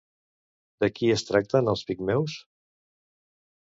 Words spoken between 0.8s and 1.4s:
De qui es